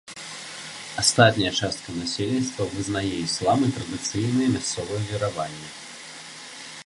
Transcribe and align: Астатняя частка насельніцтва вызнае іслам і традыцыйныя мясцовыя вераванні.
Астатняя 1.01 1.51
частка 1.59 1.89
насельніцтва 1.97 2.67
вызнае 2.73 3.05
іслам 3.25 3.59
і 3.67 3.71
традыцыйныя 3.77 4.47
мясцовыя 4.57 5.01
вераванні. 5.11 5.69